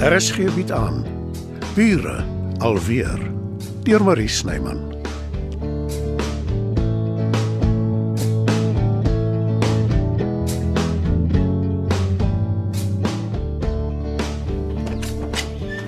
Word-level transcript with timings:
RSG 0.00 0.48
bied 0.56 0.70
aan 0.72 1.02
Bure 1.76 2.24
alweer 2.64 3.20
deur 3.84 4.00
Marie 4.04 4.28
Snyman. 4.28 4.80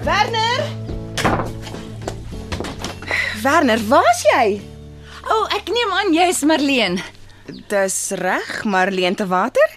Werner? 0.04 0.60
Werner, 3.42 3.80
waar's 3.88 4.22
jy? 4.28 4.60
O, 5.24 5.32
oh, 5.32 5.46
ek 5.56 5.72
neem 5.72 5.96
aan 5.96 6.12
jy's 6.12 6.44
Marleen. 6.44 7.00
Dis 7.72 8.02
reg, 8.20 8.58
Marlene 8.68 9.16
te 9.16 9.24
water. 9.24 9.71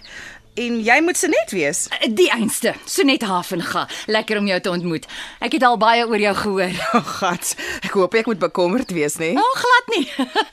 En 0.56 0.78
jy 0.80 0.94
moet 1.04 1.18
se 1.20 1.28
net 1.28 1.50
wees. 1.52 1.82
Die 2.16 2.30
einste, 2.32 2.72
Sonet 2.88 3.24
Havenga. 3.28 3.82
Lekker 4.08 4.38
om 4.40 4.46
jou 4.48 4.56
te 4.64 4.70
ontmoet. 4.72 5.04
Ek 5.44 5.58
het 5.58 5.66
al 5.68 5.76
baie 5.76 6.06
oor 6.08 6.22
jou 6.22 6.32
gehoor. 6.38 6.78
O, 6.94 6.96
oh, 7.00 7.10
gats. 7.18 7.52
Ek 7.84 7.92
hoop 7.92 8.16
ek 8.16 8.30
moet 8.30 8.40
bekommerd 8.40 8.94
wees, 8.96 9.18
nê? 9.20 9.34
O, 9.36 9.44
oh, 9.44 9.58
glad 9.60 9.92
nie. 9.92 10.06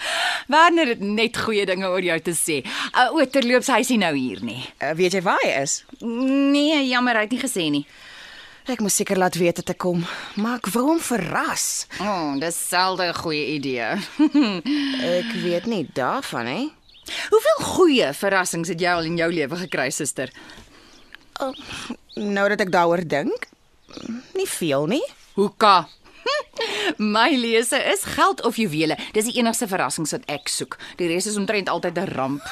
Werner 0.54 0.92
het 0.92 1.06
net 1.08 1.40
goeie 1.46 1.64
dinge 1.70 1.88
oor 1.88 2.04
jou 2.04 2.20
te 2.26 2.36
sê. 2.36 2.60
Uh, 2.92 3.14
o, 3.16 3.24
terloops, 3.24 3.72
hy 3.72 3.80
is 3.86 3.94
nie 3.96 4.02
nou 4.04 4.12
hier 4.18 4.44
nie. 4.44 4.60
Uh, 4.82 4.92
weet 5.00 5.16
jy 5.16 5.24
waar 5.24 5.40
hy 5.46 5.56
is? 5.62 5.80
Nee, 6.04 6.84
jammer, 6.90 7.22
hy 7.22 7.30
het 7.30 7.38
nie 7.38 7.44
gesê 7.46 7.72
nie. 7.72 7.86
Ek 8.68 8.84
moes 8.84 8.96
seker 9.00 9.20
laat 9.20 9.40
weet 9.40 9.64
dat 9.64 9.74
ek 9.74 9.82
kom, 9.84 10.04
maar 10.40 10.60
ek 10.60 10.68
wou 10.76 10.86
hom 10.92 11.00
verras. 11.04 11.86
O, 12.00 12.04
oh, 12.12 12.30
dis 12.44 12.60
selde 12.60 13.08
'n 13.08 13.20
goeie 13.24 13.56
idee. 13.56 13.90
ek 15.20 15.36
weet 15.48 15.68
nie 15.72 15.86
daarvan, 15.96 16.48
hè? 16.48 16.62
Hoeveel 17.30 17.66
goeie 17.76 18.14
verrassings 18.14 18.70
het 18.70 18.82
jy 18.82 18.92
al 18.94 19.10
in 19.10 19.18
jou 19.18 19.32
lewe 19.34 19.56
gekry, 19.66 19.90
suster? 19.90 20.32
Oh, 21.42 21.54
nou 22.16 22.48
dat 22.50 22.62
ek 22.62 22.72
daaroor 22.72 23.04
dink, 23.08 23.48
nie 24.38 24.48
veel 24.48 24.86
nie. 24.88 25.04
Hoeka. 25.34 25.88
My 27.14 27.30
lese 27.36 27.80
is 27.92 28.04
geld 28.16 28.44
of 28.46 28.56
juwele. 28.56 28.98
Dis 29.16 29.28
die 29.30 29.38
enigste 29.40 29.68
verrassings 29.68 30.14
wat 30.16 30.26
ek 30.32 30.52
soek. 30.52 30.78
Die 31.00 31.10
res 31.10 31.28
is 31.30 31.38
omtrent 31.40 31.72
altyd 31.72 31.98
'n 31.98 32.12
ramp. 32.14 32.46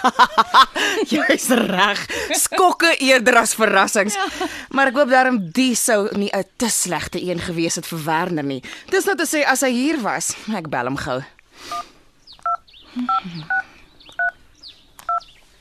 Jy's 1.14 1.50
reg. 1.50 2.02
Skokke 2.36 2.96
eerder 2.98 3.38
as 3.44 3.56
verrassings. 3.56 4.18
Ja. 4.18 4.50
Maar 4.70 4.92
ek 4.92 5.00
hoop 5.00 5.14
daarom 5.14 5.40
die 5.54 5.76
sou 5.76 6.10
nie 6.18 6.32
'n 6.34 6.46
te 6.58 6.70
slegte 6.70 7.22
een 7.22 7.40
gewees 7.40 7.76
het 7.76 7.88
vir 7.88 8.04
Werner 8.04 8.44
nie. 8.44 8.64
Dis 8.90 9.06
nou 9.06 9.16
te 9.16 9.28
sê 9.30 9.46
as 9.46 9.62
hy 9.62 9.72
hier 9.72 10.02
was, 10.02 10.36
ek 10.54 10.70
bel 10.70 10.86
hom 10.86 10.98
gou. 10.98 11.22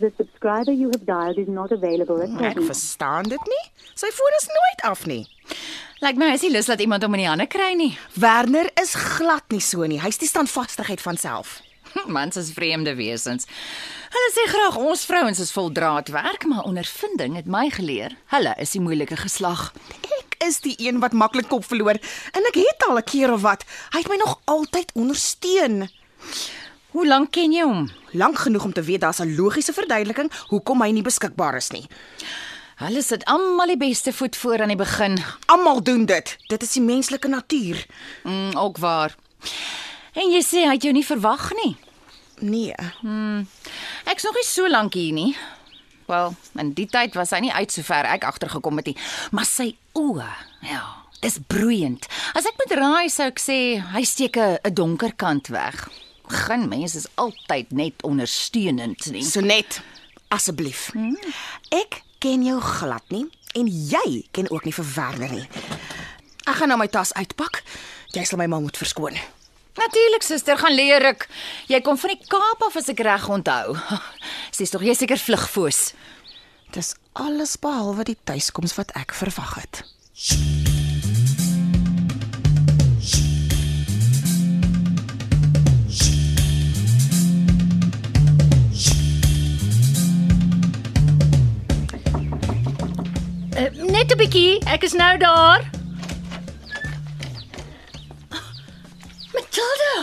The 0.01 0.11
subscriber 0.17 0.73
you 0.73 0.89
have 0.95 1.05
dialed 1.05 1.37
is 1.39 1.49
not 1.49 1.73
available 1.73 2.23
at 2.23 2.31
Ek 2.31 2.55
present. 2.55 2.67
verstaan 2.71 3.23
dit 3.29 3.47
nie. 3.53 3.65
Sy 3.95 4.09
foon 4.17 4.37
is 4.41 4.47
nooit 4.49 4.85
af 4.91 5.07
nie. 5.07 5.27
Lyk 6.01 6.17
my 6.17 6.31
hy 6.31 6.35
is 6.39 6.43
nie 6.47 6.53
lus 6.55 6.67
dat 6.71 6.81
iemand 6.81 7.03
hom 7.05 7.15
in 7.19 7.21
die 7.21 7.29
hande 7.29 7.47
kry 7.47 7.75
nie. 7.77 7.99
Werner 8.17 8.71
is 8.81 8.95
glad 8.95 9.45
nie 9.53 9.61
so 9.61 9.85
nie. 9.85 9.99
Hy's 10.01 10.17
die 10.19 10.29
standvastigheid 10.31 11.01
van 11.05 11.17
self. 11.21 11.61
Mans 12.07 12.37
is 12.41 12.53
vreemde 12.57 12.95
wesens. 12.97 13.45
Hulle 14.15 14.31
sê 14.33 14.47
graag 14.49 14.77
ons 14.81 15.05
vrouens 15.05 15.39
is 15.43 15.53
vol 15.53 15.69
draadwerk, 15.75 16.47
maar 16.47 16.65
ondervinding 16.65 17.35
het 17.37 17.47
my 17.51 17.69
geleer, 17.71 18.15
hulle 18.33 18.55
is 18.59 18.71
die 18.73 18.81
moeilike 18.81 19.17
geslag. 19.21 19.73
Ek 20.21 20.37
is 20.47 20.61
die 20.65 20.77
een 20.79 21.01
wat 21.05 21.13
maklik 21.13 21.49
kop 21.51 21.65
verloor 21.69 21.99
en 22.33 22.49
ek 22.49 22.57
het 22.63 22.89
al 22.89 22.97
'n 22.99 23.03
keer 23.05 23.33
of 23.33 23.43
wat. 23.43 23.65
Hy 23.93 23.99
het 23.99 24.09
my 24.09 24.17
nog 24.17 24.41
altyd 24.47 24.93
ondersteun. 24.95 25.91
Hoe 26.91 27.07
lank 27.07 27.31
ken 27.31 27.53
jy 27.55 27.63
hom? 27.63 27.89
Lank 28.19 28.39
genoeg 28.39 28.65
om 28.65 28.73
te 28.73 28.83
weet 28.83 29.01
daar's 29.01 29.21
'n 29.21 29.37
logiese 29.37 29.73
verduideliking 29.73 30.31
hoekom 30.49 30.83
hy 30.83 30.91
nie 30.91 31.03
beskikbaar 31.03 31.57
is 31.57 31.71
nie. 31.71 31.87
Hulle 32.77 33.03
sit 33.03 33.25
almal 33.25 33.67
die 33.67 33.77
beste 33.77 34.13
voet 34.13 34.37
voor 34.37 34.61
aan 34.61 34.69
die 34.69 34.77
begin. 34.77 35.19
Almal 35.47 35.83
doen 35.83 36.07
dit. 36.07 36.37
Dit 36.47 36.63
is 36.63 36.73
die 36.73 36.83
menslike 36.83 37.29
natuur. 37.29 37.87
Mm, 38.25 38.57
ook 38.57 38.79
waar. 38.79 39.17
En 40.13 40.31
jy 40.31 40.43
sê 40.43 40.65
hy 40.67 40.73
het 40.73 40.83
jou 40.83 40.93
nie 40.93 41.07
verwag 41.07 41.53
nie. 41.65 41.77
Nee. 42.41 42.75
Ek's 44.05 44.23
nog 44.23 44.35
nie 44.35 44.47
so 44.47 44.69
lank 44.69 44.95
hier 44.95 45.13
nie. 45.13 45.37
Wel, 46.07 46.35
in 46.59 46.73
die 46.73 46.87
tyd 46.87 47.15
was 47.15 47.31
hy 47.31 47.39
nie 47.39 47.53
uit 47.53 47.73
sover 47.73 48.05
ek 48.05 48.25
agtergekom 48.25 48.77
het 48.77 48.87
nie, 48.87 48.97
maar 49.31 49.45
sy 49.45 49.77
oë, 49.95 50.27
ja, 50.67 50.83
dis 51.21 51.39
broeiend. 51.47 52.09
As 52.35 52.49
ek 52.49 52.59
moet 52.59 52.79
raai, 52.79 53.09
sou 53.09 53.29
ek 53.29 53.39
sê 53.39 53.79
hy 53.93 54.03
steek 54.03 54.37
'n 54.37 54.75
donker 54.75 55.13
kant 55.15 55.49
weg. 55.49 55.89
Geen 56.31 56.69
mens 56.71 56.95
is 56.95 57.09
altyd 57.19 57.73
net 57.75 58.03
ondersteunend 58.07 59.11
nie. 59.11 59.25
So 59.27 59.43
net 59.43 59.81
asseblief. 60.31 60.91
Hmm. 60.95 61.19
Ek 61.75 62.03
ken 62.23 62.45
jou 62.47 62.61
glad 62.63 63.03
nie 63.11 63.27
en 63.59 63.67
jy 63.67 64.23
ken 64.31 64.51
ook 64.51 64.69
nie 64.69 64.75
vir 64.75 64.87
Werner 64.95 65.35
nie. 65.35 65.49
Ek 66.47 66.61
gaan 66.61 66.71
nou 66.71 66.79
my 66.79 66.87
tas 66.91 67.13
uitpak. 67.19 67.63
Jy 68.15 68.25
sal 68.27 68.39
my 68.39 68.47
ma 68.51 68.61
moet 68.63 68.79
verskoon. 68.79 69.19
Natuurlik, 69.81 70.25
suster, 70.27 70.59
gaan 70.59 70.75
leer 70.75 71.05
ek. 71.13 71.29
Jy 71.71 71.81
kom 71.87 71.99
van 71.99 72.15
die 72.15 72.31
Kaap 72.31 72.65
af 72.67 72.79
as 72.79 72.91
ek 72.93 73.03
reg 73.07 73.29
onthou. 73.31 73.77
Sies 74.57 74.75
tog 74.75 74.87
jy 74.87 74.95
seker 74.99 75.21
vlugfoos. 75.21 75.93
Dis 76.75 76.95
alles 77.19 77.57
behalwe 77.59 78.11
die 78.13 78.19
tuiskoms 78.29 78.77
wat 78.79 78.95
ek 78.99 79.15
verwag 79.19 79.57
het. 79.63 79.85
Uh, 80.31 80.70
bietjie, 94.21 94.59
ek 94.69 94.83
is 94.85 94.93
nou 94.93 95.15
daar. 95.17 95.63
Matilda. 99.33 99.95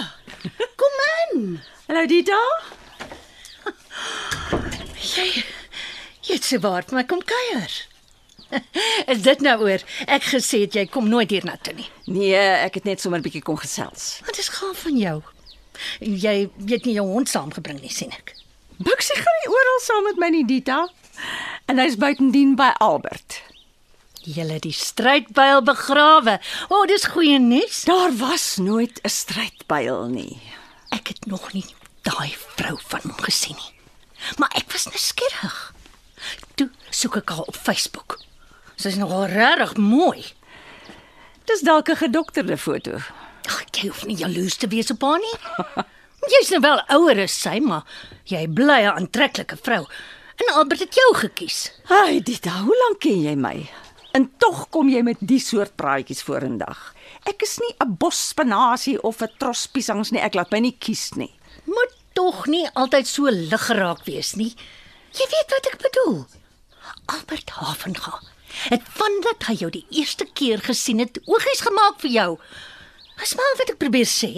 Kom 0.81 0.95
in. 1.05 1.44
Hallo 1.85 2.05
Dita. 2.09 2.39
Jy 4.97 5.28
jy 6.25 6.33
het 6.33 6.47
se 6.47 6.57
waar 6.63 6.88
vir 6.88 6.97
my 6.97 7.03
kom 7.05 7.22
kuier. 7.22 7.75
Is 9.13 9.22
dit 9.28 9.44
nou 9.45 9.53
oor 9.67 9.85
ek 10.09 10.25
gesê 10.31 10.63
het 10.66 10.78
jy 10.79 10.88
kom 10.89 11.11
nooit 11.11 11.29
hier 11.29 11.45
na 11.45 11.53
toe 11.61 11.75
nie. 11.78 11.85
Nee, 12.09 12.41
ek 12.66 12.79
het 12.81 12.89
net 12.89 13.03
sommer 13.03 13.22
'n 13.22 13.28
bietjie 13.28 13.45
kom 13.45 13.59
gesels. 13.61 14.17
Wat 14.25 14.39
is 14.41 14.49
gaan 14.49 14.73
van 14.75 14.97
jou? 14.97 15.17
Jy 16.01 16.49
weet 16.57 16.89
nie 16.89 16.97
jou 16.97 17.05
hond 17.05 17.29
saamgebring 17.29 17.84
nie, 17.85 17.94
sien 17.94 18.09
ek. 18.09 18.34
Buksie 18.81 19.19
gaan 19.22 19.38
nie 19.44 19.53
oral 19.53 19.79
saam 19.85 20.03
met 20.09 20.17
my 20.17 20.29
nie 20.34 20.45
Dita. 20.45 20.88
En 21.67 21.78
hy's 21.78 22.01
buitendien 22.01 22.55
by 22.55 22.73
Albert. 22.81 23.44
Julle 24.27 24.57
die 24.59 24.75
strydbuil 24.75 25.61
begrawe. 25.63 26.39
O, 26.67 26.81
oh, 26.81 26.88
dis 26.89 27.05
goeie 27.13 27.39
nuus. 27.39 27.85
Daar 27.88 28.11
was 28.19 28.57
nooit 28.59 28.99
'n 29.03 29.09
strydbuil 29.09 30.07
nie. 30.11 30.41
Ek 30.91 31.07
het 31.07 31.25
nog 31.25 31.53
nie 31.53 31.65
daai 32.03 32.35
vrou 32.35 32.77
van 32.87 32.99
hom 33.03 33.19
gesien 33.23 33.55
nie. 33.55 33.73
Maar 34.37 34.51
ek 34.55 34.71
was 34.71 34.85
nuuskierig. 34.85 35.73
Toe 36.55 36.69
soek 36.89 37.16
ek 37.16 37.29
haar 37.29 37.47
op 37.47 37.55
Facebook. 37.55 38.19
Sy's 38.75 38.95
nogal 38.95 39.25
regtig 39.25 39.77
mooi. 39.77 40.25
Dis 41.45 41.61
dalk 41.61 41.89
'n 41.89 41.95
gedokterde 41.95 42.57
foto. 42.57 42.99
Ag, 43.47 43.63
jy 43.71 43.87
hoef 43.87 44.05
nie 44.05 44.17
jaloers 44.17 44.55
te 44.55 44.67
wees 44.67 44.91
op 44.91 45.01
haar 45.01 45.19
nie. 45.19 45.37
Jy's 46.33 46.49
nou 46.49 46.59
wel 46.59 46.83
ouer 46.87 47.23
as 47.23 47.41
sy, 47.41 47.59
maar 47.59 47.83
jy 48.25 48.47
bly 48.47 48.83
'n 48.83 48.97
aantreklike 48.99 49.57
vrou. 49.61 49.85
En 50.35 50.53
Albert 50.53 50.79
het 50.79 50.93
jou 50.93 51.16
gekies. 51.16 51.71
Ai 51.87 52.21
Dita, 52.21 52.49
hoe 52.49 52.75
lank 52.83 52.99
ken 52.99 53.21
jy 53.21 53.35
my? 53.35 53.86
En 54.17 54.25
tog 54.41 54.63
kom 54.73 54.89
jy 54.89 55.03
met 55.05 55.19
die 55.29 55.39
soort 55.41 55.75
praatjies 55.78 56.23
vorendag. 56.25 56.79
Ek 57.29 57.44
is 57.45 57.59
nie 57.61 57.73
'n 57.85 57.97
bos 58.01 58.17
spinasie 58.33 58.97
of 59.03 59.22
'n 59.22 59.29
tros 59.38 59.67
piesangs 59.67 60.11
nie. 60.11 60.22
Ek 60.22 60.33
laat 60.33 60.51
my 60.51 60.59
nie 60.59 60.78
kies 60.79 61.13
nie. 61.16 61.33
Moet 61.66 61.94
tog 62.13 62.47
nie 62.47 62.66
altyd 62.73 63.08
so 63.08 63.29
lig 63.29 63.66
geraak 63.69 64.05
wees 64.05 64.35
nie. 64.35 64.55
Jy 65.14 65.25
weet 65.34 65.49
wat 65.53 65.66
ek 65.73 65.78
bedoel. 65.81 66.25
Albert 67.05 67.49
Havenga 67.49 68.19
het 68.69 68.81
vandat 68.90 69.43
hy 69.47 69.53
jou 69.53 69.69
die 69.72 69.85
eerste 69.90 70.25
keer 70.34 70.59
gesien 70.59 70.99
het, 70.99 71.19
oogies 71.25 71.61
gemaak 71.61 71.99
vir 71.99 72.11
jou. 72.11 72.40
Dis 73.19 73.35
maar 73.35 73.55
wat 73.58 73.69
ek 73.69 73.78
probeer 73.78 74.05
sê. 74.05 74.31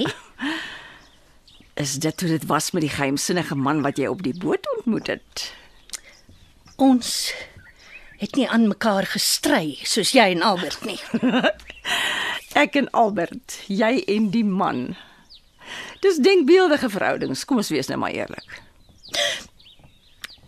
Is 1.83 1.95
dit 2.03 2.21
hoe 2.21 2.29
dit 2.29 2.45
was 2.45 2.71
met 2.71 2.81
die 2.81 2.91
geheimsinnige 2.91 3.55
man 3.55 3.81
wat 3.81 3.97
jy 3.97 4.07
op 4.07 4.23
die 4.23 4.35
boot 4.35 4.65
ontmoet 4.77 5.07
het? 5.07 5.53
Ons 6.75 7.31
het 8.19 8.35
nie 8.35 8.49
aan 8.49 8.67
mekaar 8.67 9.07
gestry 9.07 9.77
soos 9.87 10.11
jy 10.15 10.29
en 10.35 10.43
Albert 10.43 10.83
nie. 10.85 10.99
Ek 12.63 12.75
en 12.75 12.89
Albert, 12.97 13.59
jy 13.71 14.03
en 14.11 14.29
die 14.33 14.43
man. 14.43 14.97
Dis 16.03 16.19
denkbeeldige 16.25 16.89
verhoudings, 16.91 17.45
kom 17.45 17.61
ons 17.61 17.71
wees 17.71 17.87
nou 17.91 17.99
maar 18.01 18.15
eerlik. 18.15 18.59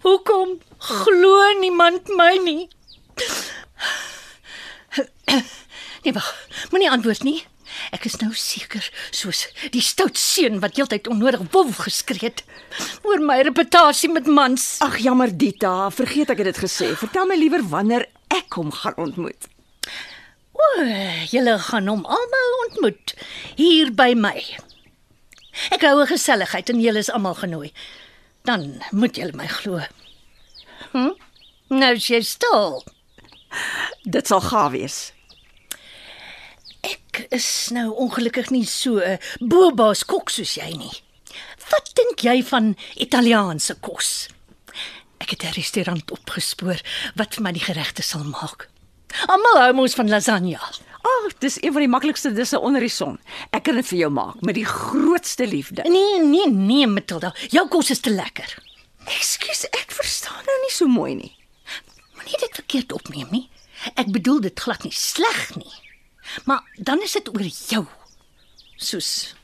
Hoekom 0.01 0.57
glo 0.81 1.39
niemand 1.61 2.11
my 2.17 2.33
nie? 2.43 2.67
Nee, 6.01 6.13
wag. 6.17 6.25
Moenie 6.73 6.89
antwoord 6.89 7.21
nie. 7.23 7.43
Ek 7.91 8.05
is 8.07 8.15
nou 8.21 8.31
seker 8.31 8.85
soos 9.11 9.47
die 9.73 9.83
stout 9.83 10.17
seun 10.19 10.61
wat 10.63 10.77
heeltyd 10.79 11.09
onnodig 11.11 11.43
wolf 11.51 11.81
geskree 11.83 12.29
het 12.29 12.43
oor 13.03 13.19
my 13.19 13.41
reputasie 13.43 14.09
met 14.11 14.29
mans. 14.31 14.77
Ag 14.85 15.01
jammer 15.03 15.31
Dita, 15.35 15.89
vergeet 15.91 16.31
ek 16.31 16.39
het 16.43 16.53
dit 16.53 16.61
gesê. 16.63 16.93
Vertel 16.95 17.27
my 17.27 17.35
liewer 17.35 17.65
wanneer 17.73 18.07
ek 18.31 18.55
hom 18.55 18.71
gaan 18.71 18.95
ontmoet. 18.95 19.49
O, 20.55 20.67
julle 21.31 21.57
gaan 21.67 21.91
hom 21.91 22.05
almal 22.07 22.57
ontmoet 22.67 23.15
hier 23.59 23.91
by 23.95 24.13
my. 24.15 24.37
Ek 25.75 25.83
hou 25.83 25.99
'n 25.99 26.07
geselligheid 26.07 26.69
en 26.69 26.79
julle 26.79 27.03
is 27.03 27.11
almal 27.11 27.35
genooi. 27.35 27.73
Dan 28.47 28.81
moet 28.91 29.15
julle 29.15 29.35
my 29.35 29.47
glo. 29.47 29.83
Hm? 30.91 31.11
Nou 31.69 31.93
is 31.95 32.07
jy 32.07 32.21
stil. 32.21 32.83
Dit 34.03 34.27
sal 34.27 34.41
gaaf 34.41 34.71
wees. 34.71 35.11
Ek 37.21 37.35
is 37.37 37.69
nou 37.69 37.91
ongelukkig 38.01 38.49
nie 38.49 38.65
so 38.65 38.97
'n 38.97 39.19
bobaas 39.39 40.01
kok 40.03 40.29
soos 40.29 40.55
jy 40.57 40.73
nie. 40.73 40.95
Wat 41.69 41.91
dink 41.93 42.23
jy 42.25 42.41
van 42.43 42.75
Italiaanse 42.95 43.75
kos? 43.79 44.27
Ek 45.19 45.29
het 45.29 45.43
'n 45.43 45.53
restaurant 45.53 46.11
opgespoor 46.11 46.81
wat 47.15 47.35
vir 47.35 47.43
my 47.43 47.51
die 47.51 47.67
geregte 47.69 48.01
sal 48.01 48.23
maak. 48.23 48.69
Almal 49.27 49.61
hou 49.61 49.73
mos 49.73 49.93
van 49.93 50.09
lasagne. 50.09 50.57
Ag, 50.57 50.81
oh, 51.03 51.29
dis 51.39 51.61
een 51.61 51.73
van 51.73 51.81
die 51.81 51.87
maklikste 51.87 52.33
disse 52.33 52.59
onder 52.59 52.81
die 52.81 52.89
son. 52.89 53.19
Ek 53.51 53.63
kan 53.63 53.75
dit 53.75 53.87
vir 53.87 53.97
jou 53.99 54.09
maak 54.09 54.41
met 54.41 54.55
die 54.55 54.65
grootste 54.65 55.47
liefde. 55.47 55.83
Nee, 55.83 56.19
nee, 56.19 56.49
nee, 56.49 56.87
Matilda. 56.87 57.35
Jou 57.49 57.67
kos 57.67 57.89
is 57.89 57.99
te 57.99 58.09
lekker. 58.09 58.57
Ekskuus, 59.05 59.65
ek 59.65 59.91
verstaan 59.91 60.43
nou 60.45 60.59
nie 60.61 60.71
so 60.71 60.87
mooi 60.87 61.15
nie. 61.15 61.37
Moenie 62.15 62.39
dit 62.39 62.55
verkeerd 62.55 62.91
opneem 62.91 63.27
nie. 63.29 63.49
Ek 63.95 64.11
bedoel 64.11 64.41
dit 64.41 64.59
glad 64.59 64.83
nie 64.83 64.93
sleg 64.93 65.55
nie. 65.55 65.90
Maar 66.45 66.63
dan 66.75 67.01
is 67.01 67.11
dit 67.11 67.29
oor 67.29 67.47
jou. 67.67 67.85
Soos 68.75 69.35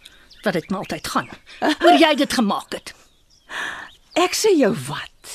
wat 0.42 0.54
dit 0.54 0.70
maar 0.70 0.80
altyd 0.80 1.08
gaan. 1.08 1.30
Oor 1.62 2.00
jy 2.00 2.16
dit 2.16 2.34
gemaak 2.34 2.74
het. 2.74 2.94
Ek 4.18 4.36
sê 4.38 4.54
jou 4.58 4.74
wat? 4.88 5.32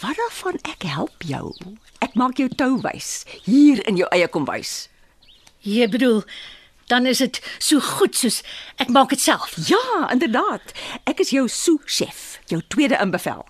Wat 0.00 0.16
daarvan 0.16 0.58
ek 0.70 0.86
help 0.88 1.24
jou? 1.26 1.54
Ek 2.04 2.14
maak 2.18 2.38
jou 2.40 2.48
tou 2.48 2.76
wys 2.84 3.24
hier 3.44 3.80
in 3.88 3.96
jou 3.96 4.08
eie 4.14 4.28
kombuis. 4.28 4.88
Jy 5.64 5.88
bedoel 5.88 6.22
dan 6.92 7.06
is 7.06 7.18
dit 7.18 7.40
so 7.58 7.80
goed 7.80 8.16
soos 8.16 8.42
ek 8.82 8.92
maak 8.92 9.12
dit 9.14 9.20
self. 9.20 9.54
Ja, 9.68 10.10
inderdaad. 10.12 10.74
Ek 11.08 11.22
is 11.24 11.32
jou 11.32 11.46
sous-chef, 11.48 12.38
jou 12.52 12.60
tweede 12.68 12.98
in 13.00 13.14
bevel. 13.14 13.46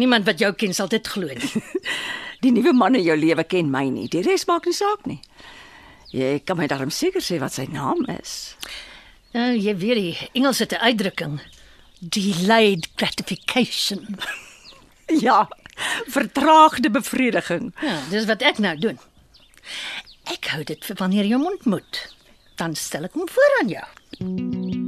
Niemand 0.00 0.26
wat 0.26 0.40
jou 0.42 0.52
ken 0.56 0.74
sal 0.74 0.88
dit 0.90 1.06
glo 1.06 1.28
nie. 1.28 1.52
Die 2.42 2.50
nuwe 2.50 2.72
man 2.74 2.94
in 2.98 3.04
jou 3.06 3.16
lewe 3.16 3.44
ken 3.44 3.70
my 3.70 3.84
nie. 3.88 4.08
Die 4.10 4.22
res 4.26 4.46
maak 4.48 4.66
nie 4.66 4.74
saak 4.74 5.06
nie. 5.06 5.20
Jy 6.12 6.40
kan 6.44 6.58
my 6.58 6.66
darm 6.68 6.90
seker 6.90 7.22
sê 7.24 7.38
wat 7.40 7.54
sy 7.54 7.68
naam 7.72 8.02
is. 8.18 8.56
Nou, 9.32 9.52
jy 9.56 9.72
weet 9.80 9.96
die 9.96 10.28
Engels 10.34 10.58
het 10.58 10.72
'n 10.72 10.82
uitdrukking. 10.82 11.40
Delayed 12.00 12.88
gratification. 12.96 14.06
Ja, 15.20 15.48
vertraagde 16.08 16.90
bevrediging. 16.90 17.74
Ja, 17.82 17.98
dis 18.10 18.24
wat 18.24 18.42
ek 18.42 18.58
nou 18.58 18.78
doen. 18.78 18.98
Ek 20.24 20.46
hou 20.54 20.64
dit 20.64 20.84
vir 20.84 20.96
wanneer 20.96 21.24
jy 21.24 21.34
hom 21.36 21.46
ontmoet. 21.46 22.14
Dan 22.56 22.74
stel 22.74 23.04
ek 23.04 23.12
hom 23.12 23.28
voor 23.28 23.58
aan 23.60 23.68
jou. 23.68 23.84
O, 24.22 24.81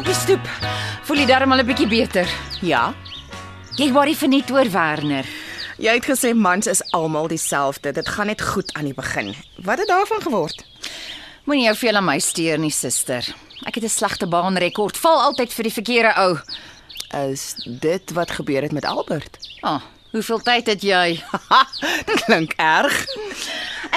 op 0.00 0.06
die 0.08 0.16
stoep. 0.16 0.46
Voel 1.04 1.18
jy 1.20 1.26
darm 1.28 1.52
al 1.52 1.60
'n 1.60 1.66
bietjie 1.66 1.88
beter? 1.88 2.28
Ja. 2.60 2.94
Jy 3.76 3.92
worry 3.92 4.14
vir 4.14 4.28
net 4.28 4.50
oor 4.50 4.70
Werner. 4.70 5.26
Jy 5.78 5.92
het 5.94 6.06
gesê 6.06 6.34
mans 6.34 6.66
is 6.66 6.82
almal 6.92 7.28
dieselfde. 7.28 7.92
Dit 7.92 8.08
gaan 8.08 8.26
net 8.26 8.40
goed 8.42 8.72
aan 8.72 8.84
die 8.84 8.94
begin. 8.94 9.34
Wat 9.56 9.78
het 9.78 9.88
daarvan 9.88 10.22
geword? 10.22 10.64
Moenie 11.44 11.64
jou 11.64 11.76
veel 11.76 11.96
aan 11.96 12.04
my 12.04 12.18
steur 12.18 12.58
nie, 12.58 12.70
suster. 12.70 13.34
Ek 13.66 13.74
het 13.74 13.84
'n 13.84 13.88
slegte 13.88 14.26
baanrekord. 14.26 14.96
Val 14.96 15.20
altyd 15.20 15.52
vir 15.52 15.62
die 15.62 15.72
verkeerde 15.72 16.14
ou. 16.16 16.38
Is 17.30 17.54
dit 17.66 18.10
wat 18.12 18.30
gebeur 18.30 18.62
het 18.62 18.72
met 18.72 18.84
Albert? 18.84 19.38
Ah, 19.60 19.74
oh, 19.74 19.82
hoeveel 20.12 20.38
tyd 20.38 20.66
het 20.66 20.82
jy? 20.82 21.22
Klink 22.24 22.52
erg. 22.56 23.06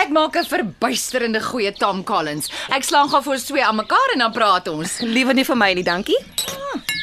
Ek 0.04 0.10
maak 0.12 0.36
'n 0.36 0.44
verbuisterende 0.44 1.40
goeie 1.40 1.72
Tom 1.72 2.04
Collins. 2.04 2.50
Ek 2.70 2.84
slaan 2.84 3.08
gou 3.08 3.22
vir 3.24 3.34
ons 3.34 3.44
twee 3.48 3.64
aan 3.64 3.76
mekaar 3.76 4.10
en 4.14 4.20
dan 4.20 4.32
praat 4.36 4.68
ons. 4.68 5.00
Liewe 5.00 5.34
nie 5.34 5.46
vir 5.46 5.56
my 5.56 5.74
nie, 5.74 5.84
dankie. 5.84 6.18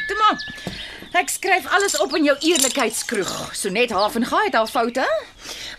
Toe 0.09 0.17
maar. 0.19 0.37
Ek 1.15 1.29
skryf 1.29 1.65
alles 1.73 1.97
op 1.97 2.13
in 2.17 2.25
jou 2.25 2.37
eerlikheidskroeg. 2.39 3.55
So 3.57 3.71
net 3.71 3.91
half 3.91 4.17
en 4.17 4.25
gaai 4.25 4.45
het 4.45 4.55
al 4.55 4.67
foute. 4.67 5.07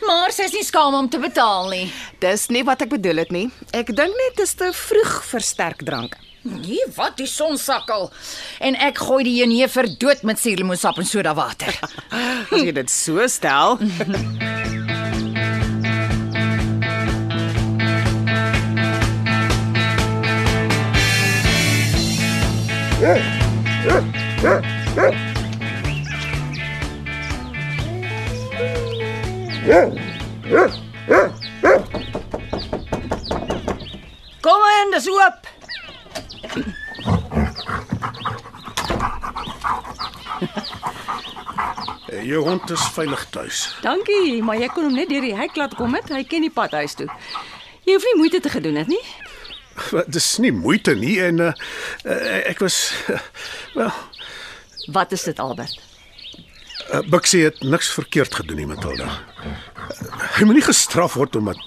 Maar 0.02 0.32
sy 0.32 0.50
is 0.50 0.52
nie 0.52 0.64
skaam 0.64 0.94
om 0.94 1.10
te 1.10 1.20
betaal 1.20 1.70
nie. 1.70 1.92
Dis 2.20 2.50
nie 2.50 2.64
wat 2.64 2.82
ek 2.82 2.90
bedoel 2.90 3.18
het 3.18 3.32
nie. 3.32 3.52
Ek 3.72 3.94
dink 3.96 4.18
net 4.18 4.36
dis 4.38 4.54
te 4.54 4.74
vroeg 4.74 5.24
vir 5.24 5.42
sterk 5.42 5.86
drank. 5.86 6.18
Nee, 6.42 6.82
wat 6.96 7.18
die 7.18 7.28
son 7.28 7.58
sakkel. 7.58 8.12
En 8.60 8.76
ek 8.76 8.98
gooi 8.98 9.24
die 9.24 9.38
jenever 9.46 9.86
dood 10.00 10.24
met 10.24 10.40
suurlemoensap 10.40 10.98
en 10.98 11.06
soda 11.06 11.36
water. 11.36 11.80
As 12.52 12.58
jy 12.58 12.72
dit 12.72 12.90
so 12.90 13.28
stel. 13.28 13.78
Kom 24.42 24.50
in, 34.82 34.90
dis 34.92 35.08
oop. 35.10 35.38
Jou 42.22 42.42
hond 42.44 42.70
is 42.70 42.82
veilig 42.82 43.30
tuis. 43.30 43.76
Dankie, 43.82 44.42
maar 44.44 44.58
jy 44.58 44.68
kon 44.74 44.84
hom 44.90 44.98
net 44.98 45.10
deur 45.10 45.22
die 45.22 45.38
hek 45.38 45.54
laat 45.56 45.78
kom 45.78 45.94
het. 45.94 46.10
Hy 46.10 46.24
ken 46.26 46.42
die 46.42 46.54
pad 46.54 46.74
huis 46.82 46.98
toe. 46.98 47.06
Jy 47.86 47.94
hoef 47.94 48.06
nie 48.10 48.18
moeite 48.18 48.42
te 48.42 48.50
gedoen 48.50 48.82
het 48.82 48.90
nie. 48.90 49.06
Dis 50.16 50.38
nie 50.42 50.52
moeite 50.52 50.96
nie 50.98 51.20
en 51.22 51.40
uh, 51.46 51.54
ek 52.50 52.60
was 52.66 52.78
uh, 53.10 53.20
wel, 53.78 53.92
Wat 54.86 55.12
is 55.12 55.24
dit, 55.24 55.40
Albert? 55.40 55.80
uh, 56.94 57.00
Bixie 57.10 57.44
het 57.44 57.62
niks 57.62 57.90
verkeerd 57.94 58.36
gedoen 58.36 58.56
nie, 58.56 58.66
Matilda. 58.68 59.06
Uh, 59.06 59.56
hy 60.38 60.44
moenie 60.46 60.64
gestraf 60.66 61.14
word 61.14 61.36
omdat 61.36 61.60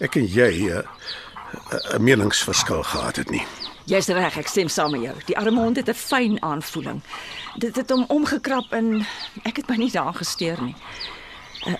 ek 0.00 0.16
en 0.16 0.26
jy 0.26 0.50
'n 0.50 0.82
uh, 0.82 1.96
'n 1.96 2.02
meningsverskil 2.02 2.82
gehad 2.82 3.16
het 3.16 3.30
nie. 3.30 3.46
Jy's 3.86 4.06
reg, 4.08 4.36
ek 4.38 4.46
stem 4.48 4.68
saam 4.68 4.90
met 4.90 5.02
jou. 5.02 5.14
Die 5.26 5.38
arme 5.38 5.60
hond 5.60 5.76
het 5.76 5.88
'n 5.88 5.94
fyn 5.94 6.42
aanvoeling. 6.42 7.02
Dit 7.58 7.76
het 7.76 7.90
hom 7.90 8.04
omgekrap 8.08 8.72
en 8.72 9.06
ek 9.44 9.56
het 9.56 9.68
my 9.68 9.76
nie 9.76 9.90
daaraan 9.90 10.14
gesteur 10.16 10.62
nie. 10.62 10.76
Uh, 11.66 11.74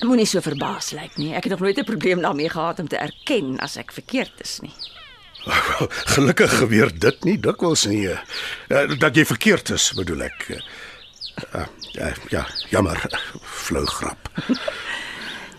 Moenie 0.00 0.26
so 0.26 0.40
verbaas 0.40 0.90
lyk 0.90 1.16
nie. 1.16 1.34
Ek 1.34 1.44
het 1.44 1.52
nog 1.52 1.60
nooit 1.60 1.78
'n 1.78 1.84
probleem 1.84 2.20
daarmee 2.20 2.48
gehad 2.48 2.78
om 2.78 2.88
te 2.88 2.96
erken 2.96 3.58
as 3.58 3.76
ek 3.76 3.92
verkeerd 3.92 4.40
is 4.40 4.58
nie. 4.60 4.72
Wel, 5.44 5.88
Gelukkig 6.14 6.58
gebeur 6.58 6.92
dit 6.98 7.24
nie 7.24 7.38
dikwels 7.40 7.84
nie. 7.90 8.06
Uh, 8.08 8.84
dat 8.98 9.16
jy 9.16 9.24
verkeerd 9.28 9.74
is, 9.76 9.90
bedoel 9.96 10.26
ek. 10.30 10.46
Uh, 10.54 11.66
uh, 11.98 12.14
ja, 12.32 12.46
jammer, 12.70 13.00
flou 13.42 13.84
grap. 13.86 14.30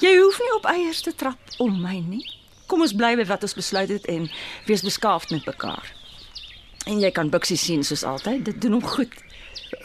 Jy 0.04 0.16
hoef 0.18 0.40
nie 0.42 0.54
op 0.58 0.66
eiers 0.70 1.02
te 1.06 1.14
trap 1.16 1.60
om 1.64 1.78
my 1.82 2.00
nie. 2.04 2.26
Kom 2.68 2.82
ons 2.82 2.96
bly 2.98 3.14
by 3.20 3.28
wat 3.30 3.46
ons 3.46 3.56
besluit 3.58 3.92
het 3.94 4.08
en 4.12 4.26
wees 4.66 4.84
beskaafd 4.86 5.32
met 5.36 5.46
mekaar. 5.46 5.94
En 6.86 7.00
jy 7.02 7.12
kan 7.14 7.30
Bixie 7.34 7.58
sien 7.58 7.86
soos 7.86 8.04
altyd. 8.06 8.44
Dit 8.46 8.62
doen 8.62 8.80
hom 8.80 8.86
goed. 8.86 9.14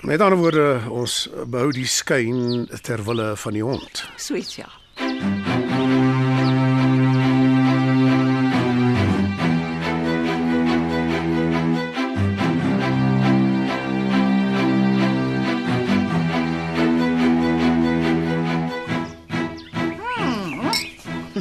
Met 0.05 0.21
ander 0.21 0.39
woorde, 0.41 0.67
ons 0.93 1.23
behou 1.53 1.71
die 1.77 1.89
skyn 1.89 2.67
ter 2.85 3.05
wille 3.05 3.33
van 3.37 3.57
die 3.57 3.65
hond. 3.65 4.05
Sweet 4.21 4.55
ja. 4.59 4.69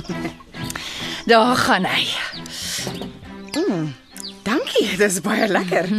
Daar 1.32 1.56
gaan 1.56 1.86
hy. 1.86 2.06
Dankie, 4.44 4.98
dis 4.98 5.20
baie 5.22 5.48
lekker. 5.48 5.89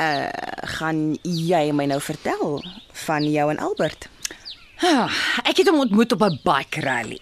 Uh, 0.00 0.28
gaan 0.78 1.02
jy 1.22 1.66
my 1.76 1.84
nou 1.90 2.00
vertel 2.00 2.62
van 3.06 3.26
jou 3.30 3.50
en 3.52 3.58
Albert? 3.60 4.08
Ah, 4.80 5.12
ek 5.44 5.60
het 5.60 5.68
hom 5.68 5.82
ontmoet 5.84 6.12
op 6.16 6.22
'n 6.24 6.38
bike 6.44 6.80
rally. 6.80 7.20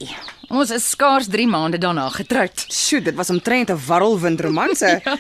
Ons 0.48 0.70
is 0.70 0.90
skaars 0.90 1.26
3 1.28 1.46
maande 1.46 1.78
daarna 1.78 2.08
getroud. 2.08 2.64
Sjoe, 2.70 3.02
dit 3.02 3.14
was 3.14 3.30
omtrent 3.30 3.70
'n 3.70 3.80
warrelwind 3.86 4.40
romanse, 4.40 5.00
Ja, 5.04 5.16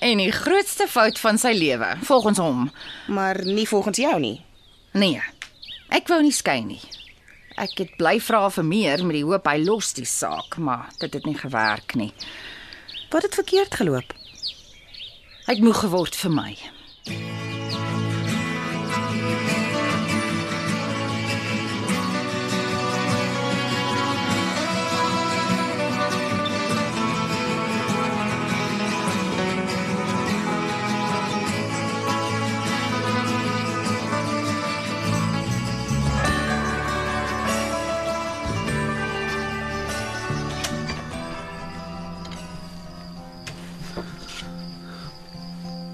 en 0.00 0.16
die 0.18 0.32
grootste 0.32 0.86
fout 0.88 1.18
van 1.18 1.38
sy 1.38 1.52
lewe, 1.54 1.96
volgens 2.02 2.38
hom. 2.38 2.70
maar 3.06 3.44
nie 3.44 3.68
volgens 3.68 3.96
jou 3.96 4.18
nie. 4.20 4.44
Nee. 4.92 5.22
Ek 5.88 6.08
wou 6.08 6.20
nie 6.22 6.32
skei 6.32 6.60
nie. 6.64 6.80
Ek 7.58 7.80
het 7.82 7.96
bly 7.98 8.20
vra 8.22 8.44
vir 8.54 8.66
meer 8.66 9.02
met 9.06 9.16
die 9.18 9.24
hoop 9.26 9.48
hy 9.50 9.56
los 9.64 9.90
die 9.96 10.06
saak, 10.06 10.60
maar 10.62 10.92
dit 11.02 11.16
het 11.16 11.26
nie 11.26 11.34
gewerk 11.38 11.96
nie. 11.98 12.12
Wat 13.10 13.26
het 13.26 13.34
verkeerd 13.34 13.74
geloop? 13.80 14.14
Hy 15.48 15.56
het 15.56 15.64
moeg 15.64 15.82
geword 15.82 16.18
vir 16.22 16.34
my. 16.38 16.52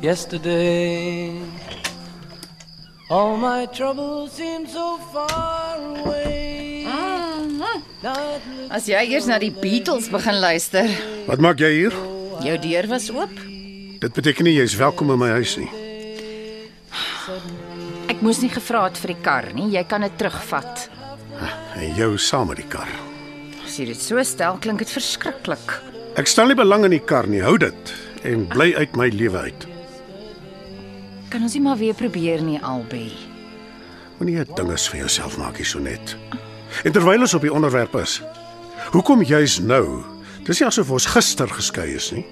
Yesterday, 0.05 1.33
all 3.09 3.39
my 3.41 3.65
troubles 3.73 4.33
seem 4.37 4.67
so 4.69 4.99
far 5.09 5.81
away. 5.81 6.85
It 6.85 7.57
looks 7.57 8.69
As 8.69 8.85
jy 8.85 9.01
eers 9.15 9.25
na 9.31 9.39
die 9.41 9.49
Beatles 9.49 10.11
begin 10.13 10.43
luister, 10.45 10.93
Wat 11.25 11.41
maak 11.41 11.57
jy 11.65 11.71
hier? 11.79 11.97
jou 12.45 12.59
deur 12.67 12.91
was 12.93 13.09
oop. 13.17 13.33
Dit 14.05 14.13
beteken 14.13 14.45
nie 14.45 14.59
jy's 14.59 14.77
welkom 14.77 15.15
in 15.17 15.23
my 15.25 15.31
huis 15.41 15.57
nie. 15.57 15.73
Ek 18.13 18.21
moes 18.21 18.45
nie 18.45 18.53
gevra 18.53 18.85
het 18.91 19.01
vir 19.01 19.15
die 19.17 19.21
kar 19.25 19.49
nie. 19.57 19.71
Jy 19.73 19.87
kan 19.89 20.05
dit 20.05 20.21
terugvat. 20.21 20.85
En 21.81 21.97
jou 21.97 22.19
saam 22.21 22.53
met 22.53 22.61
die 22.61 22.69
kar. 22.69 22.93
As 23.65 23.81
jy 23.81 23.89
dit 23.95 24.05
so 24.05 24.21
stel, 24.21 24.61
klink 24.61 24.85
dit 24.85 24.99
verskriklik. 25.01 25.79
Ek 26.21 26.29
stel 26.29 26.53
nie 26.53 26.61
belang 26.61 26.85
in 26.85 26.93
die 27.01 27.01
kar 27.01 27.25
nie. 27.25 27.41
Hou 27.41 27.57
dit 27.57 27.95
en 28.29 28.45
bly 28.53 28.75
uit 28.77 29.01
my 29.01 29.09
lewe 29.09 29.49
uit. 29.49 29.71
Kan 31.35 31.43
ons 31.43 31.55
nie 31.57 31.63
maar 31.65 31.79
weer 31.81 31.95
probeer 31.99 32.43
nie, 32.47 32.61
Albie? 32.63 33.11
Moenie 34.21 34.39
'n 34.39 34.55
dinges 34.55 34.89
van 34.89 34.99
jouself 34.99 35.37
maak 35.37 35.57
hier 35.57 35.67
so 35.67 35.79
net. 35.81 36.17
En 36.85 36.93
terwyl 36.93 37.21
ons 37.21 37.35
op 37.35 37.41
die 37.41 37.53
onderwerp 37.53 37.95
is, 37.97 38.23
hoekom 38.93 39.23
juis 39.23 39.59
nou? 39.59 40.03
Dis 40.45 40.59
nie 40.61 40.67
asof 40.69 40.91
ons 40.91 41.07
gister 41.07 41.49
geskei 41.49 41.95
is 41.95 42.11
nie. 42.13 42.25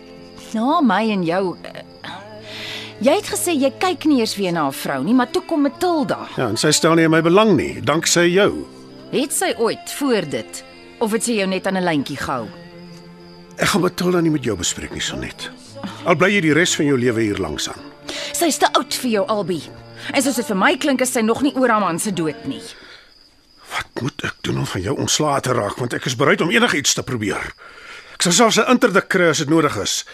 Na 0.54 0.80
my 0.80 1.10
en 1.10 1.22
jou. 1.24 1.56
eh, 1.62 1.80
Jy 3.00 3.14
het 3.16 3.26
gesê 3.26 3.50
jy 3.58 3.72
kyk 3.78 4.04
nie 4.04 4.18
eers 4.20 4.36
weer 4.36 4.52
na 4.52 4.66
'n 4.68 4.72
vrou 4.72 5.02
nie, 5.04 5.14
maar 5.14 5.30
toe 5.30 5.42
kom 5.42 5.62
Matilda. 5.62 6.28
Ja, 6.36 6.48
en 6.48 6.56
sy 6.56 6.70
stel 6.70 6.94
nie 6.94 7.04
in 7.04 7.10
my 7.10 7.20
belang 7.22 7.56
nie, 7.56 7.80
danksy 7.80 8.20
jou. 8.32 8.64
Het 9.10 9.32
sy 9.32 9.54
ooit 9.58 9.92
voor 9.92 10.28
dit 10.28 10.64
of 11.00 11.12
het 11.12 11.24
sy 11.24 11.32
jou 11.32 11.46
net 11.48 11.66
aan 11.66 11.76
'n 11.76 11.84
lyntjie 11.84 12.16
gehou? 12.16 12.46
Ek 13.56 13.66
gaan 13.68 13.80
Matilda 13.80 14.20
nie 14.20 14.30
met 14.30 14.44
jou 14.44 14.56
bespreek 14.56 14.92
nie, 14.92 15.00
Sonet. 15.00 15.50
Al 16.04 16.14
bly 16.16 16.28
jy 16.30 16.40
die 16.40 16.52
res 16.52 16.76
van 16.76 16.86
jou 16.86 16.98
lewe 16.98 17.20
hier 17.20 17.38
langs 17.38 17.68
aan. 17.68 17.91
Sy's 18.42 18.56
te 18.58 18.66
oud 18.74 18.94
vir 19.04 19.10
jou, 19.12 19.20
Albie. 19.30 19.62
En 20.10 20.22
soos 20.24 20.34
dit 20.40 20.48
vir 20.48 20.56
my 20.58 20.72
klink, 20.82 21.02
is 21.04 21.12
sy 21.14 21.20
nog 21.22 21.44
nie 21.46 21.52
oor 21.54 21.70
haar 21.70 21.82
man 21.84 22.00
se 22.02 22.10
dood 22.10 22.40
nie. 22.50 22.62
Wat 23.70 24.02
moet 24.02 24.24
ek 24.26 24.40
doen 24.42 24.58
om 24.64 24.66
van 24.66 24.82
jou 24.82 24.96
ontslae 25.04 25.44
te 25.46 25.54
raak 25.54 25.78
want 25.78 25.94
ek 25.94 26.08
is 26.10 26.16
bereid 26.18 26.42
om 26.42 26.50
enigiets 26.50 26.96
te 26.98 27.04
probeer. 27.06 27.52
Ek 28.16 28.26
sal 28.26 28.34
selfs 28.34 28.58
'n 28.58 28.72
interdik 28.74 29.06
kry 29.14 29.30
as 29.30 29.38
dit 29.38 29.48
nodig 29.48 29.76
is. 29.78 30.04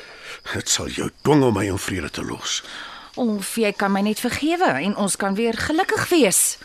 Dit 0.52 0.68
sal 0.68 0.92
jou 0.92 1.08
dwing 1.24 1.42
om 1.42 1.54
my 1.54 1.64
in 1.72 1.78
vrede 1.78 2.10
te 2.10 2.22
los. 2.22 2.62
Of 3.16 3.56
jy 3.56 3.72
kan 3.72 3.92
my 3.92 4.00
net 4.00 4.20
vergewe 4.20 4.76
en 4.76 4.96
ons 4.96 5.16
kan 5.16 5.34
weer 5.34 5.56
gelukkig 5.56 6.08
wees. 6.08 6.58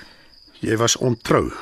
Jy 0.59 0.75
was 0.77 0.97
ontrou. 0.97 1.53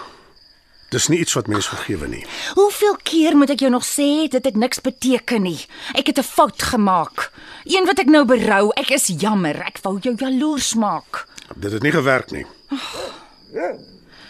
Dis 0.91 1.07
nie 1.07 1.21
iets 1.23 1.33
wat 1.37 1.47
mens 1.47 1.67
vergewe 1.71 2.07
nie. 2.11 2.25
Hoeveel 2.53 2.97
keer 3.07 3.37
moet 3.39 3.53
ek 3.53 3.61
jou 3.63 3.69
nog 3.71 3.85
sê 3.87 4.27
dit 4.27 4.43
het 4.43 4.57
niks 4.59 4.81
beteken 4.83 5.45
nie? 5.47 5.59
Ek 5.95 6.11
het 6.11 6.19
'n 6.19 6.27
fout 6.27 6.61
gemaak. 6.61 7.31
Een 7.63 7.85
wat 7.85 7.99
ek 7.99 8.09
nou 8.11 8.25
berou. 8.25 8.71
Ek 8.75 8.89
is 8.91 9.07
jammer. 9.07 9.55
Ek 9.61 9.79
wou 9.83 9.99
jou 9.99 10.15
jaloers 10.15 10.73
maak. 10.75 11.27
Dit 11.55 11.71
het 11.71 11.83
nie 11.83 11.91
gewerk 11.91 12.31
nie. 12.31 12.45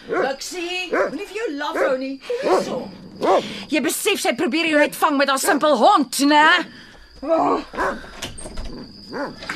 Luxie, 0.08 0.88
moenie 0.90 1.26
vir 1.26 1.36
jou 1.36 1.52
laf 1.56 1.76
hou 1.76 1.98
nie. 1.98 2.20
Hierso. 2.42 2.88
Jy 3.68 3.80
besef 3.80 4.20
sy 4.20 4.34
probeer 4.34 4.66
jou 4.66 4.78
net 4.78 4.96
vang 4.96 5.16
met 5.16 5.28
haar 5.28 5.38
simpel 5.38 5.76
hond, 5.76 6.18
né? 6.18 6.66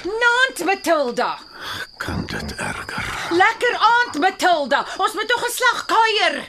Nant 0.05 0.65
Matilda. 0.65 1.39
Kan 1.99 2.27
dit 2.27 2.55
erger? 2.57 3.29
Lekker 3.31 3.77
aand 3.79 4.19
Matilda. 4.19 4.87
Ons 4.99 5.15
moet 5.15 5.29
tog 5.29 5.45
geslag 5.45 5.85
kuier. 5.87 6.43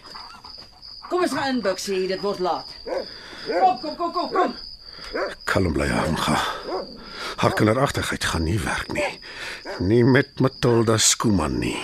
Kom 1.09 1.21
ons 1.23 1.31
gaan 1.31 1.55
in, 1.55 1.61
Buxie, 1.63 2.07
dit 2.07 2.21
word 2.21 2.39
laat. 2.43 2.71
Kom, 3.47 3.77
kom, 3.79 3.95
kom, 3.95 4.11
kom, 4.11 4.31
kom. 4.31 4.55
Kalm 5.47 5.71
bly 5.73 5.87
aangaan. 5.87 6.41
Haar 7.37 7.53
kinderagtigheid 7.55 8.25
gaan 8.27 8.43
nie 8.43 8.59
werk 8.59 8.91
nie. 8.91 9.07
Nie 9.79 10.03
met 10.03 10.39
Matilda 10.43 10.97
Skooman 10.97 11.59
nie. 11.61 11.77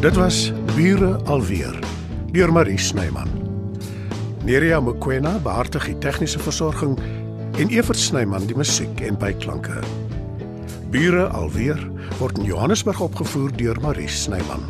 Dit 0.00 0.16
was 0.16 0.52
Bure 0.72 1.18
alweer 1.28 1.76
deur 2.32 2.52
Marie 2.52 2.78
Snyman. 2.78 3.28
Nerea 4.48 4.80
Mkwena 4.80 5.36
behartig 5.44 5.90
die 5.90 5.98
tegniese 6.00 6.38
versorging 6.40 6.96
en 7.60 7.68
Evert 7.68 7.98
Snyman 7.98 8.46
die 8.48 8.56
musiek 8.56 9.00
en 9.04 9.18
byklanke. 9.20 9.82
Bure 10.94 11.26
alweer 11.36 11.80
word 12.16 12.38
in 12.40 12.48
Johannesburg 12.48 13.02
opgevoer 13.04 13.52
deur 13.60 13.76
Marie 13.84 14.08
Snyman. 14.08 14.64